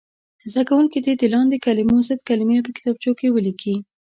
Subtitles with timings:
[0.51, 3.75] زده کوونکي دې د لاندې کلمو ضد کلمې په کتابچو کې ولیکي.